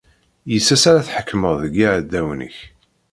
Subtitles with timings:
[0.51, 2.57] Yis-s ara tḥekmeḍ deg yiɛdawen-ik.